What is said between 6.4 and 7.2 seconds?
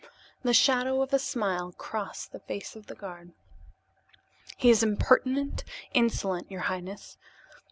your highness.